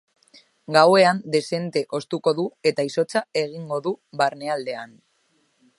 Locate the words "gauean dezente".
0.75-1.83